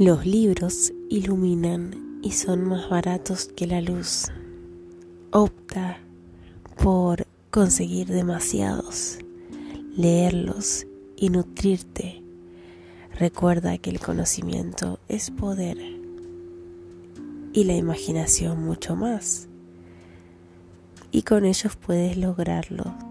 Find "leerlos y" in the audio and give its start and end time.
9.94-11.28